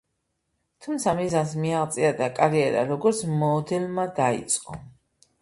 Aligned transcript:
თუმცა 0.85 1.11
მიზანს 1.19 1.53
მიაღწია 1.65 2.09
და 2.23 2.31
კარიერა 2.39 2.87
როგორც 2.93 3.21
მოდელმა 3.45 4.09
დაიწყო. 4.23 4.81